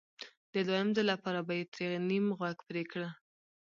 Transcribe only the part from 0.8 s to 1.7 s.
ځل لپاره به یې